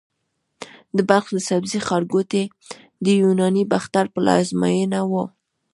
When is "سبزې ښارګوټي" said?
1.49-2.43